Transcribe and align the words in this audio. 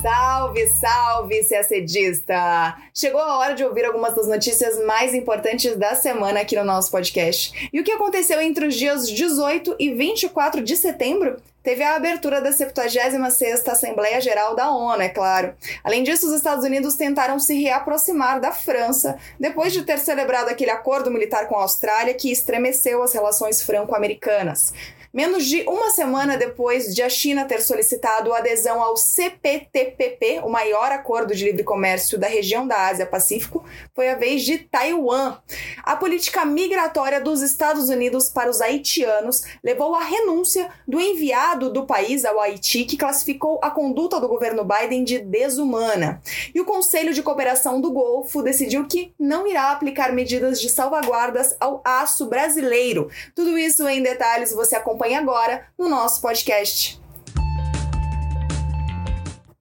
Salve, 0.00 0.64
salve, 0.68 1.44
CACDista! 1.44 2.76
Chegou 2.94 3.20
a 3.20 3.38
hora 3.38 3.54
de 3.54 3.64
ouvir 3.64 3.84
algumas 3.84 4.14
das 4.14 4.28
notícias 4.28 4.78
mais 4.84 5.12
importantes 5.12 5.76
da 5.76 5.96
semana 5.96 6.40
aqui 6.40 6.54
no 6.54 6.62
nosso 6.62 6.88
podcast. 6.92 7.68
E 7.72 7.80
o 7.80 7.84
que 7.84 7.90
aconteceu 7.90 8.40
entre 8.40 8.68
os 8.68 8.76
dias 8.76 9.10
18 9.10 9.74
e 9.76 9.92
24 9.92 10.62
de 10.62 10.76
setembro? 10.76 11.38
Teve 11.68 11.82
a 11.82 11.96
abertura 11.96 12.40
da 12.40 12.48
76ª 12.48 13.68
Assembleia 13.68 14.22
Geral 14.22 14.56
da 14.56 14.70
ONU, 14.70 15.02
é 15.02 15.10
claro. 15.10 15.54
Além 15.84 16.02
disso, 16.02 16.26
os 16.26 16.32
Estados 16.32 16.64
Unidos 16.64 16.94
tentaram 16.94 17.38
se 17.38 17.60
reaproximar 17.60 18.40
da 18.40 18.52
França 18.52 19.18
depois 19.38 19.70
de 19.70 19.82
ter 19.82 19.98
celebrado 19.98 20.48
aquele 20.48 20.70
acordo 20.70 21.10
militar 21.10 21.46
com 21.46 21.56
a 21.56 21.62
Austrália 21.64 22.14
que 22.14 22.32
estremeceu 22.32 23.02
as 23.02 23.12
relações 23.12 23.60
franco-americanas. 23.60 24.72
Menos 25.12 25.46
de 25.46 25.62
uma 25.62 25.90
semana 25.90 26.36
depois 26.36 26.94
de 26.94 27.02
a 27.02 27.08
China 27.08 27.46
ter 27.46 27.62
solicitado 27.62 28.32
adesão 28.32 28.82
ao 28.82 28.94
CPTPP, 28.96 30.40
o 30.44 30.50
maior 30.50 30.92
acordo 30.92 31.34
de 31.34 31.44
livre 31.44 31.64
comércio 31.64 32.18
da 32.18 32.28
região 32.28 32.68
da 32.68 32.86
Ásia-Pacífico, 32.86 33.64
foi 33.94 34.10
a 34.10 34.14
vez 34.14 34.42
de 34.42 34.58
Taiwan. 34.58 35.38
A 35.82 35.96
política 35.96 36.44
migratória 36.44 37.22
dos 37.22 37.40
Estados 37.40 37.88
Unidos 37.88 38.28
para 38.28 38.50
os 38.50 38.60
haitianos 38.60 39.42
levou 39.64 39.94
à 39.94 40.04
renúncia 40.04 40.68
do 40.86 41.00
enviado 41.00 41.57
do 41.58 41.84
país 41.84 42.24
ao 42.24 42.40
Haiti, 42.40 42.84
que 42.84 42.96
classificou 42.96 43.58
a 43.62 43.70
conduta 43.70 44.20
do 44.20 44.28
governo 44.28 44.64
Biden 44.64 45.04
de 45.04 45.18
desumana. 45.18 46.22
E 46.54 46.60
o 46.60 46.64
Conselho 46.64 47.12
de 47.12 47.22
Cooperação 47.22 47.80
do 47.80 47.90
Golfo 47.90 48.42
decidiu 48.42 48.86
que 48.86 49.12
não 49.18 49.46
irá 49.46 49.72
aplicar 49.72 50.12
medidas 50.12 50.60
de 50.60 50.68
salvaguardas 50.68 51.56
ao 51.58 51.80
aço 51.84 52.26
brasileiro. 52.26 53.10
Tudo 53.34 53.58
isso 53.58 53.86
em 53.88 54.02
detalhes 54.02 54.52
você 54.52 54.76
acompanha 54.76 55.18
agora 55.18 55.66
no 55.76 55.88
nosso 55.88 56.20
podcast. 56.20 57.00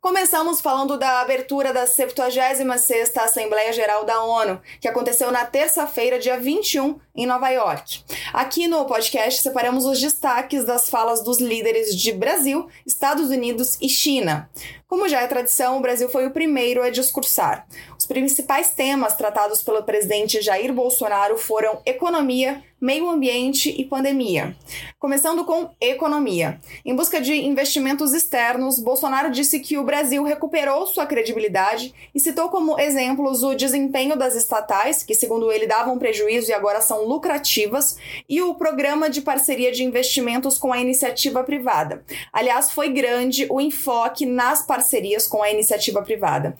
Começamos 0.07 0.61
falando 0.61 0.97
da 0.97 1.19
abertura 1.19 1.73
da 1.73 1.83
76ª 1.83 3.17
Assembleia 3.17 3.73
Geral 3.73 4.05
da 4.05 4.23
ONU, 4.23 4.61
que 4.79 4.87
aconteceu 4.87 5.33
na 5.33 5.43
terça-feira, 5.43 6.17
dia 6.17 6.39
21, 6.39 6.97
em 7.13 7.25
Nova 7.25 7.49
York. 7.49 8.05
Aqui 8.31 8.69
no 8.69 8.85
podcast 8.85 9.41
separamos 9.41 9.85
os 9.85 9.99
destaques 9.99 10.63
das 10.63 10.89
falas 10.89 11.21
dos 11.21 11.39
líderes 11.39 11.93
de 11.93 12.13
Brasil, 12.13 12.69
Estados 12.85 13.29
Unidos 13.31 13.77
e 13.81 13.89
China. 13.89 14.49
Como 14.87 15.09
já 15.09 15.19
é 15.19 15.27
tradição, 15.27 15.77
o 15.77 15.81
Brasil 15.81 16.07
foi 16.07 16.25
o 16.25 16.31
primeiro 16.31 16.81
a 16.81 16.89
discursar. 16.89 17.67
Os 17.99 18.05
principais 18.05 18.69
temas 18.69 19.17
tratados 19.17 19.61
pelo 19.61 19.83
presidente 19.83 20.41
Jair 20.41 20.71
Bolsonaro 20.71 21.37
foram 21.37 21.81
economia, 21.85 22.63
meio 22.79 23.09
ambiente 23.09 23.73
e 23.75 23.83
pandemia. 23.83 24.55
Começando 24.99 25.43
com 25.45 25.69
economia. 25.81 26.59
Em 26.85 26.95
busca 26.95 27.19
de 27.19 27.33
investimentos 27.33 28.13
externos, 28.13 28.79
Bolsonaro 28.79 29.31
disse 29.31 29.59
que 29.59 29.77
o 29.77 29.83
Brasil 29.83 30.23
recuperou 30.23 30.85
sua 30.85 31.05
credibilidade 31.05 31.93
e 32.13 32.19
citou 32.19 32.49
como 32.49 32.79
exemplos 32.79 33.43
o 33.43 33.55
desempenho 33.55 34.15
das 34.15 34.35
estatais, 34.35 35.01
que 35.01 35.15
segundo 35.15 35.51
ele 35.51 35.65
davam 35.65 35.97
prejuízo 35.97 36.51
e 36.51 36.53
agora 36.53 36.79
são 36.81 37.03
lucrativas, 37.03 37.97
e 38.29 38.41
o 38.41 38.53
programa 38.53 39.09
de 39.09 39.21
parceria 39.21 39.71
de 39.71 39.83
investimentos 39.83 40.57
com 40.57 40.71
a 40.71 40.79
iniciativa 40.79 41.43
privada. 41.43 42.03
Aliás, 42.31 42.71
foi 42.71 42.89
grande 42.89 43.47
o 43.49 43.59
enfoque 43.59 44.25
nas 44.25 44.61
parcerias 44.61 45.25
com 45.25 45.41
a 45.41 45.51
iniciativa 45.51 46.01
privada. 46.03 46.55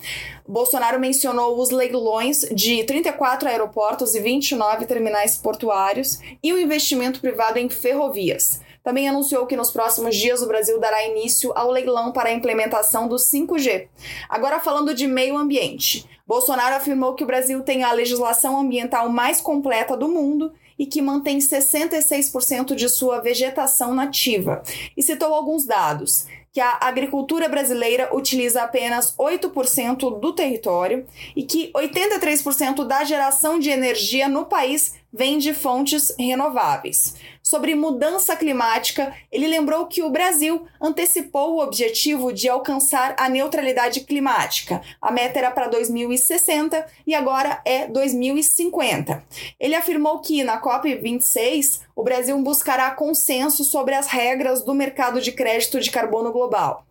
Bolsonaro 0.46 0.98
mencionou 0.98 1.60
os 1.60 1.70
leilões 1.70 2.40
de 2.52 2.82
34 2.84 3.48
aeroportos 3.48 4.14
e 4.14 4.20
29 4.20 4.86
terminais 4.86 5.36
portuários 5.36 6.07
e 6.42 6.52
o 6.52 6.58
investimento 6.58 7.20
privado 7.20 7.58
em 7.58 7.68
ferrovias. 7.68 8.60
Também 8.82 9.08
anunciou 9.08 9.46
que 9.46 9.56
nos 9.56 9.70
próximos 9.70 10.16
dias 10.16 10.40
o 10.40 10.46
Brasil 10.46 10.80
dará 10.80 11.04
início 11.04 11.52
ao 11.54 11.70
leilão 11.70 12.12
para 12.12 12.30
a 12.30 12.32
implementação 12.32 13.06
do 13.06 13.16
5G. 13.16 13.88
Agora 14.28 14.60
falando 14.60 14.94
de 14.94 15.06
meio 15.06 15.36
ambiente. 15.36 16.08
Bolsonaro 16.26 16.76
afirmou 16.76 17.14
que 17.14 17.24
o 17.24 17.26
Brasil 17.26 17.62
tem 17.62 17.84
a 17.84 17.92
legislação 17.92 18.58
ambiental 18.58 19.08
mais 19.08 19.40
completa 19.40 19.96
do 19.96 20.08
mundo 20.08 20.52
e 20.78 20.86
que 20.86 21.02
mantém 21.02 21.38
66% 21.38 22.74
de 22.74 22.88
sua 22.88 23.20
vegetação 23.20 23.94
nativa. 23.94 24.62
E 24.96 25.02
citou 25.02 25.34
alguns 25.34 25.66
dados 25.66 26.26
que 26.58 26.62
a 26.62 26.76
agricultura 26.80 27.48
brasileira 27.48 28.12
utiliza 28.12 28.64
apenas 28.64 29.14
8% 29.16 30.18
do 30.18 30.32
território 30.32 31.06
e 31.36 31.44
que 31.44 31.70
83% 31.72 32.84
da 32.84 33.04
geração 33.04 33.60
de 33.60 33.70
energia 33.70 34.28
no 34.28 34.44
país 34.44 34.96
vem 35.12 35.38
de 35.38 35.54
fontes 35.54 36.12
renováveis. 36.18 37.14
Sobre 37.48 37.74
mudança 37.74 38.36
climática, 38.36 39.10
ele 39.32 39.46
lembrou 39.46 39.86
que 39.86 40.02
o 40.02 40.10
Brasil 40.10 40.66
antecipou 40.78 41.54
o 41.54 41.62
objetivo 41.62 42.30
de 42.30 42.46
alcançar 42.46 43.16
a 43.18 43.26
neutralidade 43.26 44.00
climática. 44.00 44.82
A 45.00 45.10
meta 45.10 45.38
era 45.38 45.50
para 45.50 45.66
2060 45.66 46.86
e 47.06 47.14
agora 47.14 47.62
é 47.64 47.86
2050. 47.86 49.24
Ele 49.58 49.74
afirmou 49.74 50.20
que 50.20 50.44
na 50.44 50.60
COP26 50.60 51.80
o 51.96 52.02
Brasil 52.02 52.38
buscará 52.42 52.90
consenso 52.90 53.64
sobre 53.64 53.94
as 53.94 54.08
regras 54.08 54.62
do 54.62 54.74
mercado 54.74 55.18
de 55.18 55.32
crédito 55.32 55.80
de 55.80 55.90
carbono 55.90 56.30
global. 56.30 56.86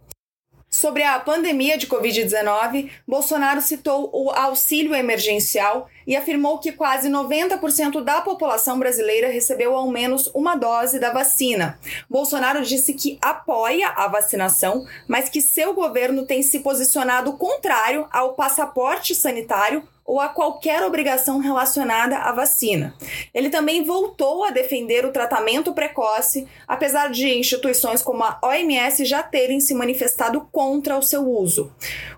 Sobre 0.69 1.01
a 1.03 1.17
pandemia 1.19 1.77
de 1.77 1.87
Covid-19, 1.87 2.89
Bolsonaro 3.07 3.61
citou 3.61 4.09
o 4.11 4.31
auxílio 4.31 4.93
emergencial 4.93 5.87
e 6.07 6.15
afirmou 6.15 6.57
que 6.57 6.71
quase 6.71 7.09
90% 7.09 8.01
da 8.01 8.21
população 8.21 8.79
brasileira 8.79 9.27
recebeu 9.27 9.75
ao 9.75 9.91
menos 9.91 10.31
uma 10.33 10.55
dose 10.55 10.97
da 10.97 11.11
vacina. 11.11 11.77
Bolsonaro 12.09 12.63
disse 12.63 12.93
que 12.93 13.19
apoia 13.21 13.89
a 13.89 14.07
vacinação, 14.07 14.85
mas 15.07 15.27
que 15.27 15.41
seu 15.41 15.73
governo 15.73 16.25
tem 16.25 16.41
se 16.41 16.59
posicionado 16.59 17.33
contrário 17.33 18.07
ao 18.11 18.33
passaporte 18.33 19.13
sanitário 19.13 19.83
ou 20.07 20.21
a 20.21 20.29
qualquer 20.29 20.81
obrigação 20.83 21.39
relacionada 21.39 22.17
à 22.19 22.31
vacina. 22.31 22.95
Ele 23.33 23.49
também 23.49 23.83
voltou 23.83 24.45
a 24.45 24.51
defender 24.51 25.05
o 25.05 25.11
tratamento 25.11 25.73
precoce, 25.73 26.47
apesar 26.65 27.11
de 27.11 27.37
instituições 27.37 28.01
como 28.01 28.23
a 28.23 28.39
OMS 28.41 29.03
já 29.03 29.21
terem 29.21 29.59
se 29.59 29.73
manifestado 29.73 30.47
contra 30.49 30.97
o 30.97 31.03
seu 31.03 31.29
uso. 31.29 31.69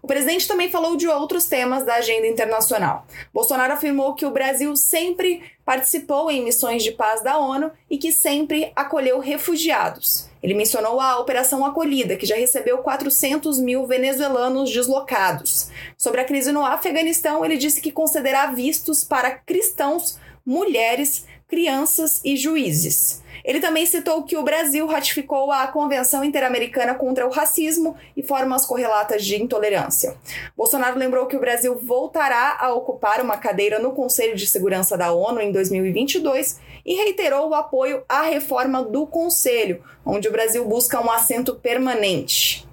O 0.04 0.08
presidente 0.08 0.48
também 0.48 0.70
falou 0.70 0.96
de 0.96 1.08
outros 1.08 1.48
temas 1.48 1.84
da 1.84 1.96
agenda 1.96 2.28
internacional. 2.28 3.08
Bolsonaro 3.34 3.74
afirmou 3.80 4.14
que 4.14 4.26
o 4.26 4.32
Brasil 4.32 4.76
sempre 4.76 5.42
participou 5.66 6.30
em 6.30 6.44
missões 6.44 6.84
de 6.84 6.92
paz 6.92 7.24
da 7.24 7.40
ONU 7.40 7.72
e 7.90 7.98
que 7.98 8.12
sempre 8.12 8.72
acolheu 8.76 9.20
refugiados. 9.20 10.30
Ele 10.44 10.54
mencionou 10.54 11.00
a 11.00 11.18
Operação 11.20 11.66
Acolhida, 11.66 12.16
que 12.16 12.26
já 12.26 12.36
recebeu 12.36 12.80
400 12.80 13.60
mil 13.60 13.86
venezuelanos 13.88 14.72
deslocados. 14.72 15.70
Sobre 15.98 16.22
a 16.22 16.26
crise 16.26 16.52
no 16.52 16.64
Afeganistão, 16.64 17.44
ele 17.44 17.58
disse 17.58 17.82
que 17.82 17.92
concederá 17.92 18.48
vistos 18.48 19.04
para 19.04 19.32
cristãos, 19.32 20.18
mulheres, 20.46 21.26
crianças 21.50 22.22
e 22.24 22.38
juízes. 22.38 23.24
Ele 23.44 23.60
também 23.60 23.86
citou 23.86 24.24
que 24.24 24.38
o 24.38 24.44
Brasil 24.44 24.86
ratificou 24.86 25.52
a 25.52 25.66
Convenção 25.68 26.24
Interamericana 26.24 26.94
contra 26.94 27.26
o 27.26 27.32
Racismo 27.32 27.98
e 28.16 28.22
formas 28.22 28.66
correlatas 28.66 29.26
de 29.26 29.42
intolerância. 29.42 30.16
Bolsonaro 30.56 31.00
lembrou 31.00 31.26
que 31.26 31.36
o 31.36 31.40
Brasil 31.40 31.76
voltará 31.82 32.58
a 32.60 32.72
ocupar 32.74 33.22
uma 33.22 33.38
cadeira 33.38 33.80
no 33.80 33.94
Conselho 33.94 34.36
de 34.36 34.46
Segurança 34.46 34.96
da 34.96 35.12
ONU 35.12 35.42
em 35.42 35.52
2022 35.52 36.60
e 36.86 36.94
reiterou 36.94 37.50
o 37.50 37.56
apoio 37.56 38.04
à 38.08 38.22
reforma 38.22 38.84
do 38.84 39.08
Conselho, 39.08 39.84
onde 40.06 40.28
o 40.28 40.32
Brasil 40.32 40.64
busca 40.66 41.02
um 41.02 41.10
assento 41.10 41.56
permanente. 41.56 42.69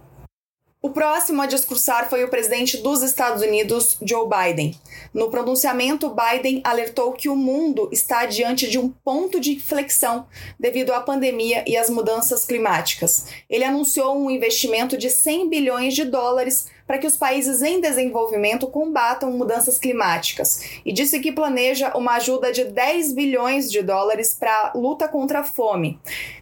O 0.87 0.91
próximo 0.91 1.43
a 1.43 1.47
discursar 1.47 2.09
foi 2.09 2.23
o 2.23 2.29
presidente 2.29 2.77
dos 2.77 3.03
Estados 3.03 3.43
Unidos, 3.43 3.97
Joe 4.01 4.29
Biden. 4.29 4.79
No 5.13 5.29
pronunciamento, 5.29 6.15
Biden 6.15 6.61
alertou 6.63 7.13
que 7.13 7.29
o 7.29 7.35
mundo 7.35 7.89
está 7.91 8.25
diante 8.25 8.71
de 8.71 8.79
um 8.79 8.89
ponto 8.89 9.41
de 9.41 9.55
inflexão 9.55 10.29
devido 10.57 10.93
à 10.93 11.01
pandemia 11.01 11.65
e 11.67 11.77
às 11.77 11.91
mudanças 11.91 12.45
climáticas. 12.45 13.27
Ele 13.51 13.65
anunciou 13.65 14.17
um 14.17 14.31
investimento 14.31 14.97
de 14.97 15.11
100 15.11 15.49
bilhões 15.49 15.93
de 15.93 16.05
dólares 16.05 16.69
para 16.87 16.99
que 16.99 17.07
os 17.07 17.17
países 17.17 17.63
em 17.63 17.81
desenvolvimento 17.81 18.67
combatam 18.69 19.31
mudanças 19.33 19.79
climáticas 19.79 20.81
e 20.85 20.93
disse 20.93 21.19
que 21.21 21.33
planeja 21.33 21.97
uma 21.97 22.13
ajuda 22.13 22.53
de 22.53 22.65
10 22.65 23.13
bilhões 23.13 23.71
de 23.71 23.83
dólares 23.83 24.35
para 24.35 24.53
a 24.53 24.79
luta 24.79 25.09
contra 25.09 25.41
a 25.41 25.45
fome. 25.45 25.99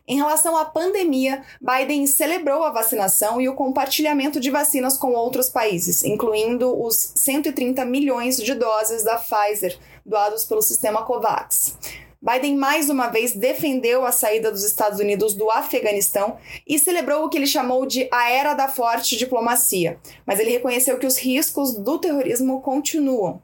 Em 0.06 0.17
relação 0.17 0.56
à 0.56 0.64
pandemia, 0.64 1.43
Biden 1.61 2.06
celebrou 2.06 2.62
a 2.62 2.70
vacinação 2.70 3.41
e 3.41 3.49
o 3.49 3.55
compartilhamento 3.55 4.38
de 4.38 4.50
vacinas 4.50 4.99
com 4.99 5.12
outros 5.12 5.49
países, 5.49 6.05
incluindo 6.05 6.79
os 6.82 7.12
130 7.14 7.85
milhões 7.87 8.37
de 8.37 8.55
doses 8.55 9.02
da 9.02 9.17
Pfizer 9.17 9.79
doados 10.05 10.44
pelo 10.44 10.61
sistema 10.61 11.02
COVAX. 11.02 11.79
Biden 12.24 12.56
mais 12.56 12.88
uma 12.88 13.08
vez 13.08 13.34
defendeu 13.34 14.06
a 14.06 14.10
saída 14.10 14.50
dos 14.50 14.64
Estados 14.64 14.98
Unidos 14.98 15.34
do 15.34 15.50
Afeganistão 15.50 16.38
e 16.66 16.78
celebrou 16.78 17.22
o 17.22 17.28
que 17.28 17.36
ele 17.36 17.46
chamou 17.46 17.84
de 17.84 18.08
a 18.10 18.30
era 18.30 18.54
da 18.54 18.66
forte 18.66 19.18
diplomacia, 19.18 19.98
mas 20.24 20.40
ele 20.40 20.52
reconheceu 20.52 20.98
que 20.98 21.06
os 21.06 21.18
riscos 21.18 21.74
do 21.74 21.98
terrorismo 21.98 22.62
continuam. 22.62 23.42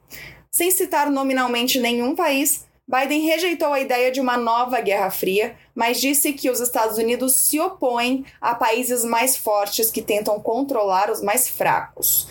Sem 0.49 0.71
citar 0.71 1.11
nominalmente 1.11 1.79
nenhum 1.79 2.15
país, 2.15 2.65
Biden 2.87 3.21
rejeitou 3.21 3.71
a 3.71 3.79
ideia 3.79 4.11
de 4.11 4.19
uma 4.19 4.35
nova 4.35 4.81
Guerra 4.81 5.11
Fria, 5.11 5.55
mas 5.75 6.01
disse 6.01 6.33
que 6.33 6.49
os 6.49 6.59
Estados 6.59 6.97
Unidos 6.97 7.35
se 7.35 7.59
opõem 7.59 8.25
a 8.41 8.55
países 8.55 9.05
mais 9.05 9.37
fortes 9.37 9.91
que 9.91 10.01
tentam 10.01 10.39
controlar 10.39 11.11
os 11.11 11.21
mais 11.21 11.47
fracos. 11.47 12.27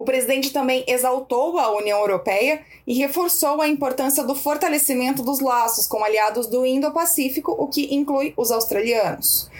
O 0.00 0.04
presidente 0.06 0.50
também 0.50 0.82
exaltou 0.88 1.58
a 1.58 1.76
União 1.76 1.98
Europeia 1.98 2.62
e 2.86 2.94
reforçou 2.94 3.60
a 3.60 3.68
importância 3.68 4.24
do 4.24 4.34
fortalecimento 4.34 5.22
dos 5.22 5.40
laços 5.40 5.86
com 5.86 6.02
aliados 6.02 6.46
do 6.46 6.64
Indo-Pacífico, 6.64 7.52
o 7.52 7.68
que 7.68 7.94
inclui 7.94 8.32
os 8.34 8.50
australianos. 8.50 9.50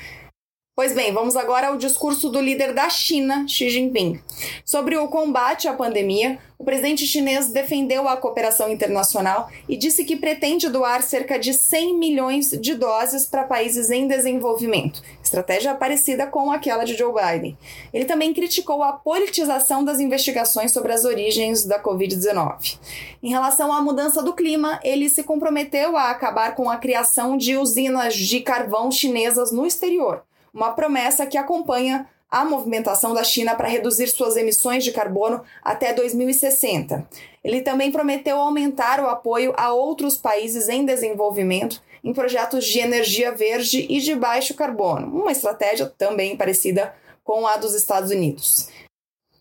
Pois 0.80 0.94
bem, 0.94 1.12
vamos 1.12 1.36
agora 1.36 1.68
ao 1.68 1.76
discurso 1.76 2.30
do 2.30 2.40
líder 2.40 2.72
da 2.72 2.88
China, 2.88 3.46
Xi 3.46 3.68
Jinping. 3.68 4.18
Sobre 4.64 4.96
o 4.96 5.08
combate 5.08 5.68
à 5.68 5.74
pandemia, 5.74 6.38
o 6.58 6.64
presidente 6.64 7.06
chinês 7.06 7.52
defendeu 7.52 8.08
a 8.08 8.16
cooperação 8.16 8.72
internacional 8.72 9.50
e 9.68 9.76
disse 9.76 10.06
que 10.06 10.16
pretende 10.16 10.70
doar 10.70 11.02
cerca 11.02 11.38
de 11.38 11.52
100 11.52 11.98
milhões 11.98 12.50
de 12.52 12.74
doses 12.74 13.26
para 13.26 13.44
países 13.44 13.90
em 13.90 14.08
desenvolvimento, 14.08 15.02
estratégia 15.22 15.74
parecida 15.74 16.26
com 16.26 16.50
aquela 16.50 16.84
de 16.84 16.96
Joe 16.96 17.12
Biden. 17.12 17.58
Ele 17.92 18.06
também 18.06 18.32
criticou 18.32 18.82
a 18.82 18.94
politização 18.94 19.84
das 19.84 20.00
investigações 20.00 20.72
sobre 20.72 20.94
as 20.94 21.04
origens 21.04 21.66
da 21.66 21.78
Covid-19. 21.78 22.78
Em 23.22 23.28
relação 23.28 23.70
à 23.70 23.82
mudança 23.82 24.22
do 24.22 24.32
clima, 24.32 24.80
ele 24.82 25.10
se 25.10 25.24
comprometeu 25.24 25.94
a 25.94 26.08
acabar 26.08 26.54
com 26.54 26.70
a 26.70 26.78
criação 26.78 27.36
de 27.36 27.58
usinas 27.58 28.16
de 28.16 28.40
carvão 28.40 28.90
chinesas 28.90 29.52
no 29.52 29.66
exterior 29.66 30.24
uma 30.52 30.73
promessa 30.73 31.26
que 31.26 31.38
acompanha 31.38 32.08
a 32.31 32.44
movimentação 32.44 33.12
da 33.12 33.25
China 33.25 33.56
para 33.56 33.69
reduzir 33.69 34.06
suas 34.08 34.37
emissões 34.37 34.85
de 34.85 34.93
carbono 34.93 35.43
até 35.62 35.93
2060. 35.93 37.06
Ele 37.43 37.61
também 37.61 37.91
prometeu 37.91 38.38
aumentar 38.38 39.00
o 39.00 39.08
apoio 39.08 39.52
a 39.56 39.73
outros 39.73 40.17
países 40.17 40.69
em 40.69 40.85
desenvolvimento 40.85 41.82
em 42.02 42.14
projetos 42.14 42.64
de 42.64 42.79
energia 42.79 43.32
verde 43.32 43.87
e 43.88 44.00
de 44.00 44.14
baixo 44.14 44.55
carbono, 44.55 45.06
uma 45.20 45.32
estratégia 45.32 45.87
também 45.99 46.37
parecida 46.37 46.94
com 47.23 47.47
a 47.47 47.56
dos 47.56 47.75
Estados 47.75 48.11
Unidos. 48.11 48.69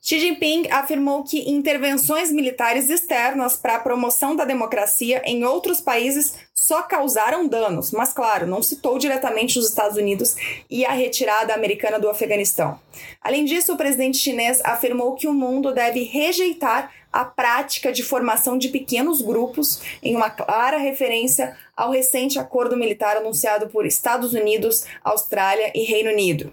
Xi 0.10 0.20
Jinping 0.20 0.72
afirmou 0.72 1.24
que 1.24 1.48
intervenções 1.52 2.32
militares 2.32 2.90
externas 2.90 3.56
para 3.56 3.76
a 3.76 3.80
promoção 3.80 4.36
da 4.36 4.44
democracia 4.44 5.22
em 5.24 5.44
outros 5.44 5.80
países 5.80 6.34
só 6.52 6.82
causaram 6.82 7.48
danos, 7.48 7.92
mas, 7.92 8.12
claro, 8.12 8.48
não 8.48 8.64
citou 8.64 8.98
diretamente 8.98 9.60
os 9.60 9.70
Estados 9.70 9.98
Unidos 9.98 10.36
e 10.68 10.84
a 10.84 10.94
retirada 10.94 11.54
americana 11.54 12.00
do 12.00 12.10
Afeganistão. 12.10 12.80
Além 13.22 13.46
disso, 13.46 13.72
o 13.72 13.78
presidente 13.78 14.18
chinês 14.18 14.60
afirmou 14.66 15.14
que 15.14 15.28
o 15.28 15.34
mundo 15.34 15.72
deve 15.72 16.02
rejeitar 16.02 16.92
a 17.14 17.24
prática 17.24 17.92
de 17.92 18.02
formação 18.02 18.58
de 18.58 18.70
pequenos 18.70 19.22
grupos, 19.22 19.80
em 20.02 20.16
uma 20.16 20.32
clara 20.32 20.78
referência 20.78 21.56
ao 21.78 21.92
recente 21.92 22.40
acordo 22.40 22.76
militar 22.76 23.16
anunciado 23.16 23.70
por 23.70 23.86
Estados 23.86 24.34
Unidos, 24.34 24.86
Austrália 25.04 25.72
e 25.76 25.84
Reino 25.84 26.10
Unido. 26.10 26.52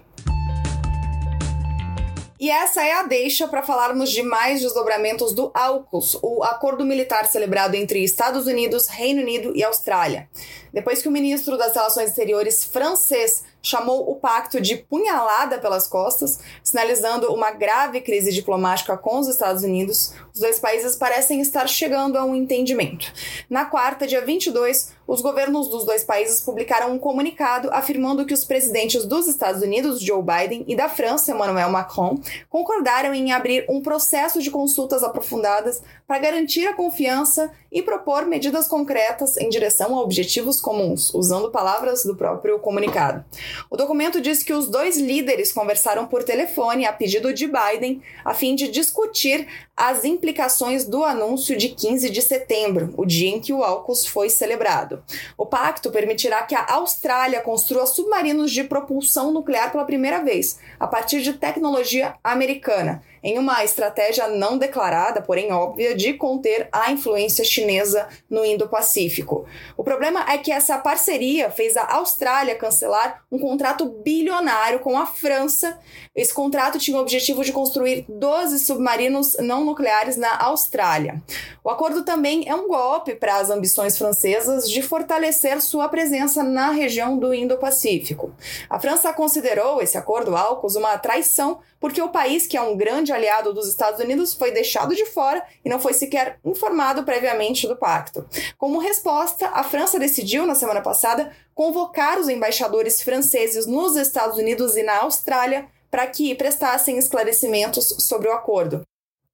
E 2.39 2.51
essa 2.51 2.83
é 2.83 2.91
a 2.91 3.03
deixa 3.03 3.47
para 3.47 3.63
falarmos 3.63 4.11
de 4.11 4.21
mais 4.21 4.61
desdobramentos 4.61 5.33
do 5.33 5.49
AUKUS, 5.55 6.19
o 6.21 6.43
acordo 6.43 6.85
militar 6.85 7.25
celebrado 7.25 7.73
entre 7.73 8.03
Estados 8.03 8.45
Unidos, 8.45 8.87
Reino 8.87 9.21
Unido 9.21 9.53
e 9.55 9.63
Austrália. 9.63 10.29
Depois 10.71 11.01
que 11.01 11.07
o 11.07 11.11
ministro 11.11 11.57
das 11.57 11.73
Relações 11.73 12.09
Exteriores 12.09 12.63
francês 12.63 13.43
chamou 13.59 14.11
o 14.11 14.15
pacto 14.15 14.61
de 14.61 14.77
punhalada 14.77 15.57
pelas 15.57 15.87
costas, 15.87 16.39
sinalizando 16.61 17.33
uma 17.33 17.49
grave 17.49 18.01
crise 18.01 18.31
diplomática 18.31 18.95
com 18.95 19.17
os 19.17 19.27
Estados 19.27 19.63
Unidos, 19.63 20.13
os 20.31 20.39
dois 20.39 20.59
países 20.59 20.95
parecem 20.95 21.41
estar 21.41 21.67
chegando 21.67 22.17
a 22.17 22.23
um 22.23 22.35
entendimento. 22.35 23.11
Na 23.49 23.65
quarta, 23.65 24.05
dia 24.05 24.21
22, 24.23 24.91
os 25.07 25.21
governos 25.21 25.69
dos 25.69 25.85
dois 25.85 26.03
países 26.03 26.41
publicaram 26.41 26.93
um 26.93 26.99
comunicado 26.99 27.69
afirmando 27.71 28.25
que 28.25 28.33
os 28.33 28.43
presidentes 28.43 29.05
dos 29.05 29.27
Estados 29.27 29.61
Unidos, 29.61 30.01
Joe 30.01 30.21
Biden, 30.21 30.65
e 30.67 30.75
da 30.75 30.89
França, 30.89 31.31
Emmanuel 31.31 31.69
Macron, 31.69 32.19
concordaram 32.49 33.13
em 33.13 33.31
abrir 33.31 33.65
um 33.69 33.81
processo 33.81 34.41
de 34.41 34.51
consultas 34.51 35.03
aprofundadas 35.03 35.81
para 36.05 36.19
garantir 36.19 36.67
a 36.67 36.73
confiança 36.73 37.51
e 37.71 37.81
propor 37.81 38.25
medidas 38.25 38.67
concretas 38.67 39.37
em 39.37 39.49
direção 39.49 39.95
a 39.95 40.01
objetivos 40.01 40.59
comuns, 40.59 41.13
usando 41.13 41.51
palavras 41.51 42.03
do 42.03 42.15
próprio 42.15 42.59
comunicado. 42.59 43.23
O 43.69 43.77
documento 43.77 44.19
diz 44.19 44.43
que 44.43 44.53
os 44.53 44.67
dois 44.67 44.97
líderes 44.97 45.51
conversaram 45.51 46.05
por 46.05 46.23
telefone 46.23 46.85
a 46.85 46.93
pedido 46.93 47.33
de 47.33 47.47
Biden 47.47 48.01
a 48.25 48.33
fim 48.33 48.55
de 48.55 48.67
discutir 48.67 49.47
as 49.75 50.03
implicações 50.03 50.85
do 50.85 51.03
anúncio 51.03 51.55
de 51.55 51.69
15 51.69 52.09
de 52.09 52.21
setembro, 52.21 52.93
o 52.97 53.05
dia 53.05 53.29
em 53.29 53.39
que 53.39 53.53
o 53.53 53.63
AUKUS 53.63 54.07
foi 54.07 54.29
celebrado. 54.29 54.96
O 55.37 55.45
pacto 55.45 55.91
permitirá 55.91 56.43
que 56.43 56.55
a 56.55 56.65
Austrália 56.73 57.41
construa 57.41 57.85
submarinos 57.85 58.51
de 58.51 58.63
propulsão 58.63 59.31
nuclear 59.31 59.71
pela 59.71 59.85
primeira 59.85 60.23
vez, 60.23 60.59
a 60.79 60.87
partir 60.87 61.21
de 61.21 61.33
tecnologia 61.33 62.15
americana, 62.23 63.03
em 63.27 63.37
uma 63.37 63.61
estratégia 63.61 64.29
não 64.29 64.57
declarada, 64.57 65.21
porém 65.21 65.51
óbvia, 65.51 65.93
de 65.93 66.13
conter 66.13 66.69
a 66.71 66.89
influência 66.93 67.43
chinesa 67.43 68.07
no 68.29 68.45
Indo-Pacífico. 68.45 69.45
O 69.75 69.83
problema 69.83 70.23
é 70.31 70.37
que 70.37 70.49
essa 70.49 70.77
parceria 70.77 71.51
fez 71.51 71.75
a 71.75 71.95
Austrália 71.95 72.55
cancelar 72.55 73.25
um 73.29 73.37
contrato 73.37 73.85
bilionário 73.85 74.79
com 74.79 74.97
a 74.97 75.05
França. 75.05 75.77
Esse 76.15 76.33
contrato 76.33 76.79
tinha 76.79 76.95
o 76.95 77.01
objetivo 77.01 77.43
de 77.43 77.51
construir 77.51 78.05
12 78.07 78.59
submarinos 78.59 79.35
não 79.41 79.65
nucleares 79.65 80.15
na 80.15 80.41
Austrália. 80.43 81.21
O 81.61 81.69
acordo 81.69 82.03
também 82.03 82.47
é 82.47 82.55
um 82.55 82.69
golpe 82.69 83.13
para 83.13 83.35
as 83.35 83.49
ambições 83.49 83.97
francesas 83.97 84.71
de 84.71 84.81
fortalecer 84.81 85.61
sua 85.61 85.89
presença 85.89 86.43
na 86.43 86.71
região 86.71 87.17
do 87.17 87.33
Indo-Pacífico. 87.33 88.33
A 88.69 88.79
França 88.79 89.11
considerou 89.11 89.81
esse 89.81 89.97
acordo 89.97 90.33
AUKUS 90.33 90.77
uma 90.77 90.97
traição 90.97 91.59
porque 91.79 92.01
o 92.01 92.09
país, 92.09 92.47
que 92.47 92.57
é 92.57 92.61
um 92.61 92.75
grande 92.75 93.13
aliado 93.17 93.53
dos 93.53 93.67
Estados 93.67 93.99
Unidos, 93.99 94.33
foi 94.33 94.51
deixado 94.51 94.95
de 94.95 95.05
fora 95.05 95.43
e 95.65 95.69
não 95.69 95.79
foi 95.79 95.93
sequer 95.93 96.39
informado 96.45 97.03
previamente 97.03 97.67
do 97.67 97.75
pacto. 97.75 98.25
Como 98.57 98.79
resposta, 98.79 99.49
a 99.49 99.63
França 99.63 99.99
decidiu, 99.99 100.45
na 100.45 100.55
semana 100.55 100.81
passada, 100.81 101.31
convocar 101.53 102.19
os 102.19 102.29
embaixadores 102.29 103.01
franceses 103.01 103.65
nos 103.65 103.95
Estados 103.95 104.37
Unidos 104.37 104.77
e 104.77 104.83
na 104.83 105.01
Austrália 105.01 105.67
para 105.89 106.07
que 106.07 106.33
prestassem 106.35 106.97
esclarecimentos 106.97 107.87
sobre 107.99 108.27
o 108.27 108.33
acordo. 108.33 108.83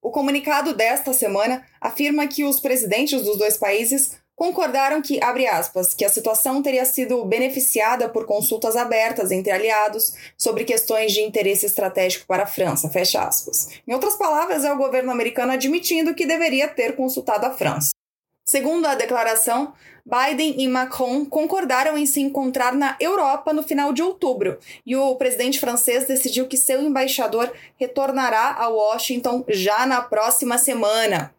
O 0.01 0.12
comunicado 0.12 0.74
desta 0.74 1.13
semana 1.13 1.65
afirma 1.79 2.27
que 2.27 2.44
os 2.44 2.59
presidentes 2.59 3.22
dos 3.22 3.38
dois 3.38 3.58
países 3.58 4.17
concordaram 4.36 5.02
que, 5.02 5.24
abre 5.24 5.48
aspas, 5.48 5.94
que 5.94 6.06
a 6.06 6.10
situação 6.10 6.62
teria 6.62 6.86
sido 6.86 7.24
beneficiada 7.25 8.10
por 8.10 8.25
consultas 8.25 8.75
abertas 8.75 9.32
entre 9.32 9.52
aliados 9.52 10.13
sobre 10.38 10.63
questões 10.63 11.12
de 11.12 11.22
interesse 11.22 11.66
estratégico 11.66 12.25
para 12.25 12.44
a 12.44 12.48
França, 12.48 12.90
fecha 12.90 13.22
aspas. 13.22 13.70
Em 13.88 13.94
outras 13.94 14.16
palavras, 14.16 14.66
é 14.66 14.72
o 14.72 14.78
governo 14.78 15.12
americano 15.12 15.52
admitindo 15.52 16.16
que 16.16 16.25
deveria 16.25 16.68
ter 16.68 16.96
consultado 16.96 17.46
a 17.46 17.52
França. 17.52 17.92
Segundo 18.46 18.86
a 18.86 18.96
declaração, 18.96 19.74
Biden 20.06 20.56
e 20.58 20.68
Macron 20.68 21.24
concordaram 21.25 21.98
em 21.98 22.06
se 22.06 22.20
encontrar 22.20 22.74
na 22.74 22.98
Europa 23.00 23.54
no 23.54 23.63
final 23.63 23.94
de 23.94 24.02
outubro, 24.02 24.60
e 24.86 24.98
o 24.98 25.16
presidente 25.16 25.62
francês 25.62 26.06
decidiu 26.06 26.46
que 26.46 26.58
seu 26.58 26.82
embaixador 26.82 27.50
retornará 27.78 28.54
a 28.60 28.68
Washington 28.68 29.46
já 29.48 29.86
na 29.86 30.02
próxima 30.02 30.58
semana. 30.58 31.34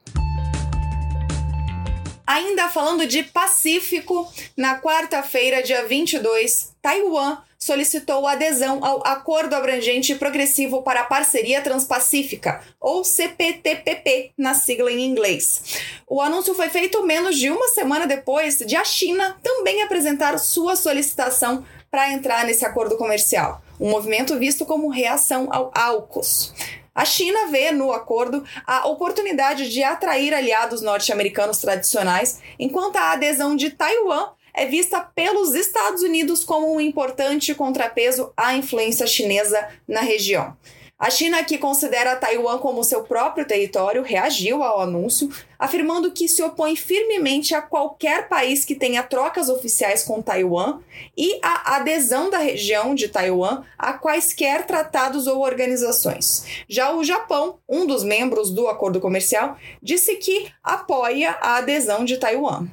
Ainda 2.27 2.71
falando 2.71 3.07
de 3.07 3.23
Pacífico, 3.23 4.33
na 4.57 4.81
quarta-feira, 4.81 5.63
dia 5.63 5.87
22, 5.87 6.75
Taiwan 6.81 7.39
solicitou 7.59 8.27
adesão 8.27 8.85
ao 8.85 9.07
Acordo 9.07 9.55
Abrangente 9.55 10.13
e 10.13 10.17
Progressivo 10.17 10.83
para 10.83 11.01
a 11.01 11.05
Parceria 11.05 11.61
Transpacífica, 11.61 12.63
ou 12.81 13.05
CPTPP, 13.05 14.33
na 14.39 14.55
sigla 14.55 14.91
em 14.91 15.05
inglês. 15.05 15.81
O 16.07 16.21
anúncio 16.21 16.55
foi 16.55 16.69
feito 16.71 17.05
menos 17.05 17.39
de 17.39 17.51
uma 17.51 17.69
semana 17.69 18.07
depois 18.07 18.59
de 18.59 18.77
a 18.77 18.85
China 18.85 19.37
também 19.43 19.83
apresentar 19.83 20.39
sua 20.39 20.77
solicitação 20.77 21.65
para 21.91 22.13
entrar 22.13 22.45
nesse 22.45 22.65
acordo 22.65 22.97
comercial, 22.97 23.63
um 23.79 23.91
movimento 23.91 24.39
visto 24.39 24.65
como 24.67 24.89
reação 24.89 25.49
ao 25.51 25.71
AUKUS. 25.75 26.53
A 26.95 27.05
China 27.05 27.49
vê 27.49 27.73
no 27.73 27.93
acordo 27.93 28.45
a 28.65 28.87
oportunidade 28.87 29.69
de 29.69 29.83
atrair 29.83 30.33
aliados 30.33 30.81
norte-americanos 30.81 31.59
tradicionais, 31.59 32.41
enquanto 32.59 32.97
a 32.97 33.13
adesão 33.13 33.57
de 33.57 33.71
Taiwan 33.71 34.29
é 34.55 34.65
vista 34.67 35.01
pelos 35.01 35.55
Estados 35.55 36.03
Unidos 36.03 36.45
como 36.45 36.73
um 36.73 36.81
importante 36.81 37.53
contrapeso 37.53 38.33
à 38.37 38.55
influência 38.55 39.07
chinesa 39.09 39.69
na 39.89 40.01
região. 40.01 40.57
A 40.97 41.11
China, 41.11 41.43
que 41.43 41.59
considera 41.59 42.15
Taiwan 42.15 42.59
como 42.59 42.85
seu 42.85 43.03
próprio 43.03 43.45
território, 43.45 44.03
reagiu 44.03 44.63
ao 44.63 44.81
anúncio, 44.81 45.29
afirmando 45.59 46.13
que 46.13 46.29
se 46.29 46.41
opõe 46.41 46.77
firmemente 46.77 47.53
a 47.53 47.61
qualquer 47.61 48.29
país 48.29 48.65
que 48.65 48.77
tenha 48.77 49.03
trocas 49.03 49.49
oficiais 49.49 50.05
com 50.05 50.23
Taiwan 50.23 50.79
e 51.17 51.41
a 51.43 51.77
adesão 51.77 52.31
da 52.31 52.39
região 52.39 52.95
de 52.95 53.09
Taiwan 53.09 53.65
a 53.77 53.95
quaisquer 53.95 54.67
tratados 54.67 55.27
ou 55.27 55.41
organizações. 55.43 56.45
Já 56.69 56.95
o 56.95 57.03
Japão, 57.03 57.59
um 57.69 57.87
dos 57.87 58.05
membros 58.05 58.51
do 58.51 58.69
acordo 58.69 59.01
comercial, 59.01 59.59
disse 59.83 60.15
que 60.17 60.49
apoia 60.63 61.37
a 61.41 61.57
adesão 61.57 62.05
de 62.05 62.19
Taiwan. 62.19 62.69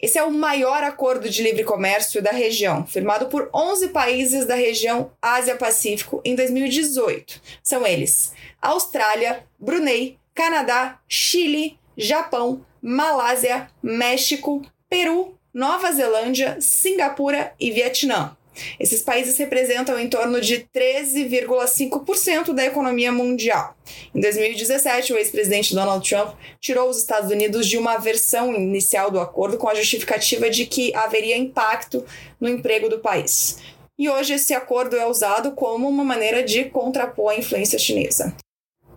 Esse 0.00 0.16
é 0.16 0.22
o 0.22 0.30
maior 0.30 0.84
acordo 0.84 1.28
de 1.28 1.42
livre 1.42 1.64
comércio 1.64 2.22
da 2.22 2.30
região, 2.30 2.86
firmado 2.86 3.26
por 3.26 3.50
11 3.52 3.88
países 3.88 4.46
da 4.46 4.54
região 4.54 5.10
Ásia-Pacífico 5.20 6.22
em 6.24 6.36
2018. 6.36 7.42
São 7.64 7.84
eles: 7.84 8.32
Austrália, 8.62 9.44
Brunei, 9.58 10.16
Canadá, 10.32 11.00
Chile, 11.08 11.80
Japão, 11.96 12.64
Malásia, 12.80 13.68
México, 13.82 14.62
Peru, 14.88 15.36
Nova 15.52 15.90
Zelândia, 15.90 16.60
Singapura 16.60 17.52
e 17.58 17.72
Vietnã. 17.72 18.36
Esses 18.78 19.02
países 19.02 19.36
representam 19.36 19.98
em 19.98 20.08
torno 20.08 20.40
de 20.40 20.68
13,5% 20.74 22.52
da 22.52 22.64
economia 22.64 23.12
mundial. 23.12 23.76
Em 24.14 24.20
2017, 24.20 25.12
o 25.12 25.18
ex-presidente 25.18 25.74
Donald 25.74 26.08
Trump 26.08 26.34
tirou 26.60 26.88
os 26.88 26.98
Estados 26.98 27.30
Unidos 27.30 27.66
de 27.66 27.78
uma 27.78 27.98
versão 27.98 28.54
inicial 28.54 29.10
do 29.10 29.20
acordo 29.20 29.56
com 29.56 29.68
a 29.68 29.74
justificativa 29.74 30.50
de 30.50 30.66
que 30.66 30.94
haveria 30.94 31.36
impacto 31.36 32.04
no 32.40 32.48
emprego 32.48 32.88
do 32.88 32.98
país. 32.98 33.58
E 33.98 34.08
hoje 34.08 34.34
esse 34.34 34.54
acordo 34.54 34.96
é 34.96 35.06
usado 35.06 35.52
como 35.52 35.88
uma 35.88 36.04
maneira 36.04 36.42
de 36.42 36.64
contrapor 36.66 37.32
a 37.32 37.36
influência 37.36 37.78
chinesa. 37.78 38.34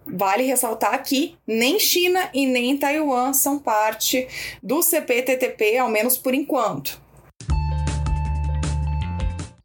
Vale 0.05 0.43
ressaltar 0.43 1.01
que 1.03 1.35
nem 1.47 1.79
China 1.79 2.29
e 2.33 2.45
nem 2.45 2.77
Taiwan 2.77 3.33
são 3.33 3.57
parte 3.57 4.27
do 4.61 4.81
CPTPP, 4.83 5.77
ao 5.77 5.89
menos 5.89 6.17
por 6.17 6.33
enquanto. 6.33 7.01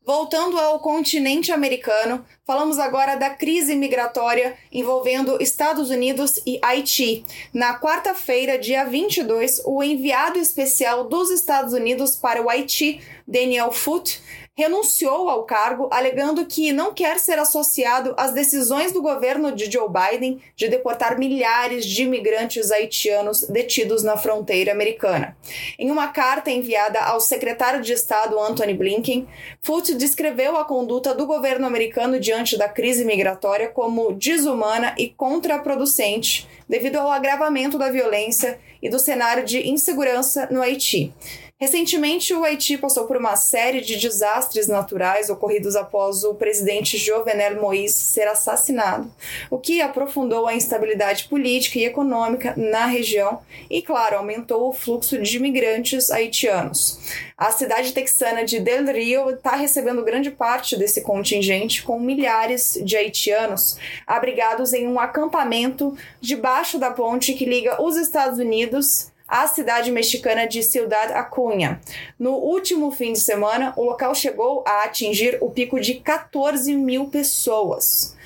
Voltando 0.07 0.57
ao 0.57 0.79
continente 0.79 1.51
americano, 1.51 2.25
falamos 2.45 2.79
agora 2.79 3.17
da 3.17 3.31
crise 3.31 3.75
migratória 3.75 4.57
envolvendo 4.71 5.43
Estados 5.43 5.91
Unidos 5.91 6.41
e 6.47 6.61
Haiti. 6.63 7.25
Na 7.53 7.77
quarta-feira, 7.81 8.57
dia 8.57 8.85
22, 8.85 9.63
o 9.65 9.83
enviado 9.83 10.39
especial 10.39 11.09
dos 11.09 11.29
Estados 11.33 11.73
Unidos 11.73 12.15
para 12.15 12.41
o 12.41 12.49
Haiti, 12.49 13.01
Daniel 13.27 13.73
Foote, 13.73 14.23
renunciou 14.57 15.29
ao 15.29 15.45
cargo, 15.45 15.87
alegando 15.93 16.47
que 16.47 16.73
não 16.73 16.95
quer 16.95 17.21
ser 17.21 17.39
associado 17.39 18.15
às 18.17 18.33
decisões 18.33 18.91
do 18.91 19.03
governo 19.03 19.53
de 19.53 19.71
Joe 19.71 19.87
Biden 19.87 20.41
de 20.57 20.67
deportar 20.67 21.19
milhares 21.19 21.85
de 21.85 22.05
imigrantes 22.05 22.71
haitianos 22.71 23.43
detidos 23.43 24.03
na 24.03 24.17
fronteira 24.17 24.73
americana. 24.73 25.37
Em 25.79 25.91
uma 25.91 26.09
carta 26.09 26.51
enviada 26.51 26.99
ao 27.01 27.21
secretário 27.21 27.83
de 27.83 27.93
Estado 27.93 28.41
Anthony 28.41 28.73
Blinken, 28.73 29.29
Foote 29.61 29.95
descreveu 29.95 30.57
a 30.57 30.65
conduta 30.65 31.15
do 31.15 31.27
governo 31.27 31.67
americano 31.67 32.19
diante 32.19 32.57
da 32.57 32.67
crise 32.67 33.05
migratória 33.05 33.69
como 33.69 34.15
desumana 34.15 34.95
e 34.97 35.11
contraproducente, 35.11 36.49
devido 36.67 36.97
ao 36.97 37.11
agravamento 37.11 37.77
da 37.77 37.91
violência 37.91 38.59
e 38.83 38.89
do 38.89 38.99
cenário 38.99 39.45
de 39.45 39.69
insegurança 39.69 40.49
no 40.51 40.63
Haiti. 40.63 41.13
Recentemente, 41.59 42.35
o 42.35 42.45
Haiti 42.45 42.77
passou 42.77 43.07
por 43.07 43.17
uma 43.17 43.35
série 43.35 43.81
de 43.81 43.97
desastres 43.97 44.69
naturais 44.69 45.31
ocorridos 45.31 45.75
após 45.75 46.23
o 46.23 46.35
presidente 46.35 46.99
Jovenel 46.99 47.63
Moïse 47.63 47.95
ser 47.95 48.29
assassinado, 48.29 49.11
o 49.51 49.57
que 49.57 49.81
aprofundou 49.81 50.47
a 50.47 50.55
instabilidade 50.55 51.25
política 51.25 51.79
e 51.79 51.87
econômica 51.87 52.53
na 52.59 52.85
região 52.85 53.41
e, 53.71 53.81
claro, 53.81 54.19
aumentou 54.19 54.69
o 54.69 54.73
fluxo 54.75 55.17
de 55.17 55.39
imigrantes 55.39 56.11
haitianos. 56.11 57.01
A 57.39 57.51
cidade 57.51 57.95
texana 57.95 58.45
de 58.45 58.61
Del 58.61 58.93
Rio 58.93 59.31
está 59.31 59.57
recebendo 59.57 60.05
grande 60.05 60.31
parte 60.31 60.77
desse 60.77 61.01
contingente, 61.01 61.83
com 61.83 61.99
milhares 61.99 62.79
de 62.85 62.99
haitianos 62.99 63.79
abrigados 64.07 64.75
em 64.75 64.87
um 64.87 65.01
acampamento 65.01 65.97
debaixo 66.21 66.79
da 66.79 66.91
ponte 66.91 67.33
que 67.33 67.47
liga 67.47 67.83
os 67.83 67.97
Estados 67.97 68.39
Unidos 68.39 69.11
à 69.29 69.47
cidade 69.47 69.91
mexicana 69.91 70.47
de 70.47 70.63
Ciudad 70.63 71.13
Acuña. 71.13 71.81
No 72.19 72.33
último 72.33 72.91
fim 72.91 73.13
de 73.13 73.21
semana, 73.21 73.73
o 73.77 73.85
local 73.85 74.15
chegou 74.15 74.63
a 74.67 74.85
atingir 74.85 75.39
o 75.41 75.51
pico 75.51 75.81
de 75.81 75.95
14 75.95 76.75
mil 76.75 77.09
pessoas. 77.09 78.17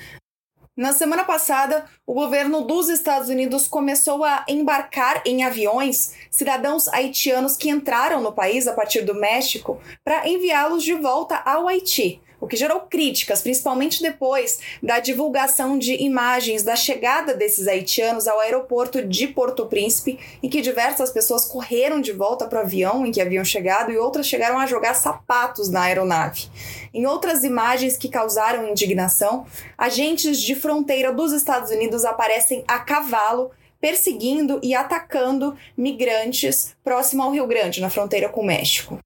Na 0.75 0.93
semana 0.93 1.23
passada, 1.23 1.85
o 2.07 2.13
governo 2.13 2.61
dos 2.61 2.89
Estados 2.89 3.29
Unidos 3.29 3.67
começou 3.67 4.23
a 4.23 4.45
embarcar 4.47 5.21
em 5.25 5.43
aviões 5.43 6.13
cidadãos 6.29 6.87
haitianos 6.87 7.57
que 7.57 7.69
entraram 7.69 8.21
no 8.21 8.31
país 8.31 8.67
a 8.67 8.73
partir 8.73 9.01
do 9.01 9.13
México 9.13 9.79
para 10.03 10.27
enviá-los 10.27 10.83
de 10.83 10.93
volta 10.93 11.35
ao 11.45 11.67
Haiti 11.67 12.21
o 12.41 12.47
que 12.47 12.57
gerou 12.57 12.81
críticas, 12.81 13.41
principalmente 13.41 14.01
depois 14.01 14.59
da 14.81 14.99
divulgação 14.99 15.77
de 15.77 15.93
imagens 16.03 16.63
da 16.63 16.75
chegada 16.75 17.35
desses 17.35 17.67
haitianos 17.67 18.27
ao 18.27 18.39
aeroporto 18.39 19.05
de 19.05 19.27
Porto 19.27 19.67
Príncipe, 19.67 20.19
em 20.41 20.49
que 20.49 20.59
diversas 20.59 21.11
pessoas 21.11 21.45
correram 21.45 22.01
de 22.01 22.11
volta 22.11 22.47
para 22.47 22.59
o 22.59 22.63
avião 22.63 23.05
em 23.05 23.11
que 23.11 23.21
haviam 23.21 23.45
chegado 23.45 23.91
e 23.91 23.97
outras 23.97 24.25
chegaram 24.25 24.57
a 24.57 24.65
jogar 24.65 24.95
sapatos 24.95 25.69
na 25.69 25.83
aeronave. 25.83 26.49
Em 26.91 27.05
outras 27.05 27.43
imagens 27.43 27.95
que 27.95 28.09
causaram 28.09 28.67
indignação, 28.67 29.45
agentes 29.77 30.41
de 30.41 30.55
fronteira 30.55 31.13
dos 31.13 31.31
Estados 31.31 31.69
Unidos 31.69 32.03
aparecem 32.03 32.63
a 32.67 32.79
cavalo 32.79 33.51
perseguindo 33.79 34.59
e 34.61 34.75
atacando 34.75 35.57
migrantes 35.75 36.75
próximo 36.83 37.23
ao 37.23 37.31
Rio 37.31 37.47
Grande, 37.47 37.81
na 37.81 37.89
fronteira 37.89 38.29
com 38.29 38.41
o 38.41 38.45
México. 38.45 38.99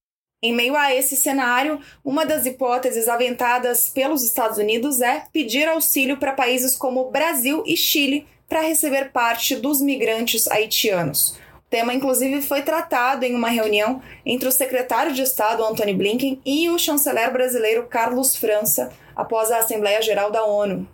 Em 0.46 0.54
meio 0.54 0.75
a 0.75 0.94
esse 0.94 1.16
cenário, 1.16 1.80
uma 2.04 2.24
das 2.24 2.46
hipóteses 2.46 3.08
aventadas 3.08 3.90
pelos 3.90 4.22
Estados 4.22 4.60
Unidos 4.60 5.02
é 5.02 5.24
pedir 5.34 5.68
auxílio 5.68 6.18
para 6.18 6.34
países 6.34 6.75
como 6.75 7.10
Brasil 7.10 7.64
e 7.66 7.75
Chile 7.75 8.28
para 8.48 8.62
receber 8.62 9.12
parte 9.12 9.56
dos 9.56 9.82
migrantes 9.82 10.48
haitianos. 10.48 11.32
O 11.58 11.68
tema, 11.68 11.96
inclusive, 11.96 12.44
foi 12.44 12.62
tratado 12.62 13.25
em 13.25 13.34
uma 13.34 13.50
reunião 13.50 14.04
entre 14.24 14.48
o 14.48 14.52
secretário 14.52 15.14
de 15.14 15.24
Estado, 15.24 15.66
Antony 15.66 15.96
Blinken, 15.96 16.40
e 16.46 16.70
o 16.70 16.78
chanceler 16.78 17.34
brasileiro 17.34 17.88
Carlos 17.88 18.36
França, 18.36 18.92
após 19.16 19.50
a 19.50 19.58
Assembleia 19.58 20.00
Geral 20.00 20.30
da 20.30 20.46
ONU. 20.46 20.88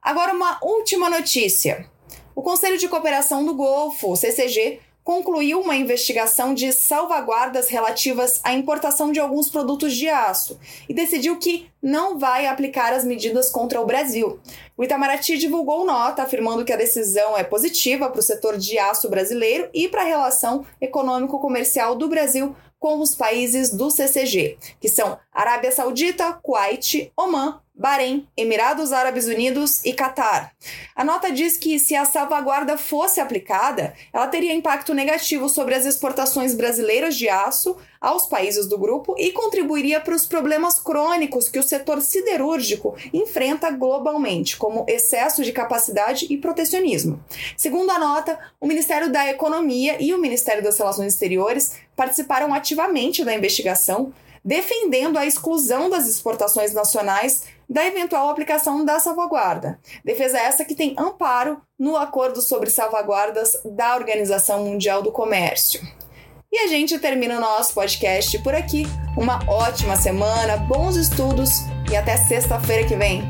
Agora, 0.00 0.32
uma 0.32 0.56
última 0.62 1.10
notícia. 1.10 1.84
O 2.32 2.42
Conselho 2.42 2.78
de 2.78 2.86
Cooperação 2.86 3.44
do 3.44 3.54
Golfo, 3.54 4.12
o 4.12 4.16
CCG, 4.16 4.78
concluiu 5.04 5.60
uma 5.60 5.76
investigação 5.76 6.54
de 6.54 6.72
salvaguardas 6.72 7.68
relativas 7.68 8.40
à 8.44 8.52
importação 8.52 9.10
de 9.10 9.18
alguns 9.18 9.48
produtos 9.48 9.96
de 9.96 10.08
aço 10.08 10.58
e 10.88 10.94
decidiu 10.94 11.38
que 11.38 11.66
não 11.82 12.18
vai 12.18 12.46
aplicar 12.46 12.92
as 12.92 13.04
medidas 13.04 13.50
contra 13.50 13.80
o 13.80 13.86
Brasil. 13.86 14.38
O 14.76 14.84
Itamaraty 14.84 15.36
divulgou 15.38 15.84
nota 15.84 16.22
afirmando 16.22 16.64
que 16.64 16.72
a 16.72 16.76
decisão 16.76 17.36
é 17.36 17.42
positiva 17.42 18.08
para 18.08 18.20
o 18.20 18.22
setor 18.22 18.56
de 18.56 18.78
aço 18.78 19.08
brasileiro 19.08 19.68
e 19.74 19.88
para 19.88 20.02
a 20.02 20.06
relação 20.06 20.64
econômico-comercial 20.80 21.96
do 21.96 22.08
Brasil 22.08 22.54
com 22.78 23.00
os 23.00 23.14
países 23.14 23.70
do 23.70 23.90
CCG, 23.90 24.58
que 24.80 24.88
são 24.88 25.16
Arábia 25.32 25.70
Saudita, 25.70 26.32
Kuwait, 26.42 27.12
Oman, 27.16 27.60
Bahrein, 27.74 28.28
Emirados 28.36 28.92
Árabes 28.92 29.26
Unidos 29.26 29.82
e 29.84 29.94
Catar. 29.94 30.52
A 30.94 31.02
nota 31.02 31.32
diz 31.32 31.56
que, 31.56 31.78
se 31.78 31.94
a 31.94 32.04
salvaguarda 32.04 32.76
fosse 32.76 33.18
aplicada, 33.18 33.94
ela 34.12 34.26
teria 34.28 34.52
impacto 34.52 34.92
negativo 34.92 35.48
sobre 35.48 35.74
as 35.74 35.86
exportações 35.86 36.54
brasileiras 36.54 37.16
de 37.16 37.30
aço 37.30 37.76
aos 37.98 38.26
países 38.26 38.66
do 38.66 38.78
grupo 38.78 39.14
e 39.18 39.32
contribuiria 39.32 40.00
para 40.00 40.14
os 40.14 40.26
problemas 40.26 40.78
crônicos 40.78 41.48
que 41.48 41.58
o 41.58 41.62
setor 41.62 42.02
siderúrgico 42.02 42.94
enfrenta 43.12 43.70
globalmente, 43.70 44.56
como 44.58 44.84
excesso 44.86 45.42
de 45.42 45.50
capacidade 45.50 46.26
e 46.28 46.36
protecionismo. 46.36 47.24
Segundo 47.56 47.90
a 47.90 47.98
nota, 47.98 48.38
o 48.60 48.66
Ministério 48.66 49.10
da 49.10 49.26
Economia 49.28 49.96
e 49.98 50.12
o 50.12 50.18
Ministério 50.18 50.62
das 50.62 50.78
Relações 50.78 51.14
Exteriores 51.14 51.72
participaram 51.96 52.52
ativamente 52.52 53.24
da 53.24 53.34
investigação 53.34 54.12
defendendo 54.44 55.18
a 55.18 55.26
exclusão 55.26 55.88
das 55.88 56.08
exportações 56.08 56.72
nacionais 56.72 57.44
da 57.72 57.86
eventual 57.86 58.28
aplicação 58.28 58.84
da 58.84 59.00
salvaguarda. 59.00 59.80
Defesa 60.04 60.38
essa 60.38 60.62
que 60.62 60.74
tem 60.74 60.94
amparo 60.98 61.58
no 61.78 61.96
acordo 61.96 62.42
sobre 62.42 62.68
salvaguardas 62.68 63.56
da 63.64 63.96
Organização 63.96 64.64
Mundial 64.64 65.00
do 65.02 65.10
Comércio. 65.10 65.80
E 66.52 66.58
a 66.58 66.66
gente 66.66 66.98
termina 66.98 67.38
o 67.38 67.40
nosso 67.40 67.72
podcast 67.72 68.38
por 68.40 68.54
aqui. 68.54 68.84
Uma 69.16 69.40
ótima 69.48 69.96
semana, 69.96 70.58
bons 70.58 70.96
estudos 70.96 71.62
e 71.90 71.96
até 71.96 72.14
sexta-feira 72.18 72.86
que 72.86 72.94
vem. 72.94 73.22